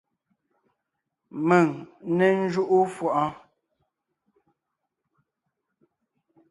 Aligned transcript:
Mèŋ 1.47 1.67
n 1.79 1.79
né 2.17 2.25
ńjúʼu 2.41 2.79
fʉʼɔɔn! 2.95 3.31